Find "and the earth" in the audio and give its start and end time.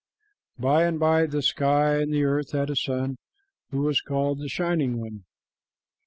2.01-2.53